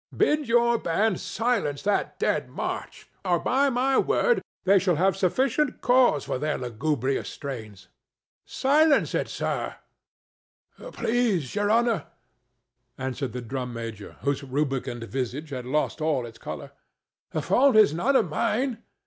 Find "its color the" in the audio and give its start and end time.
16.25-17.43